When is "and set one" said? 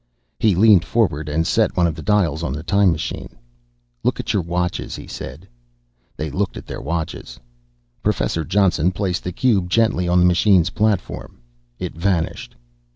1.29-1.85